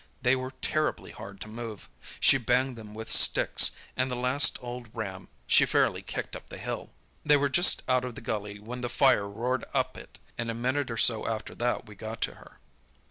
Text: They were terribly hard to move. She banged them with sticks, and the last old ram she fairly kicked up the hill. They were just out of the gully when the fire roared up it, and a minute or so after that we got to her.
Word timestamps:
They 0.23 0.35
were 0.35 0.53
terribly 0.63 1.11
hard 1.11 1.39
to 1.41 1.47
move. 1.47 1.87
She 2.19 2.39
banged 2.39 2.75
them 2.75 2.95
with 2.95 3.11
sticks, 3.11 3.69
and 3.95 4.09
the 4.09 4.15
last 4.15 4.57
old 4.59 4.89
ram 4.95 5.27
she 5.45 5.63
fairly 5.67 6.01
kicked 6.01 6.35
up 6.35 6.49
the 6.49 6.57
hill. 6.57 6.91
They 7.23 7.37
were 7.37 7.49
just 7.49 7.83
out 7.87 8.03
of 8.03 8.15
the 8.15 8.21
gully 8.21 8.57
when 8.57 8.81
the 8.81 8.89
fire 8.89 9.29
roared 9.29 9.63
up 9.75 9.95
it, 9.97 10.17
and 10.39 10.49
a 10.49 10.55
minute 10.55 10.89
or 10.89 10.97
so 10.97 11.27
after 11.27 11.53
that 11.53 11.85
we 11.85 11.93
got 11.93 12.19
to 12.21 12.33
her. 12.41 12.57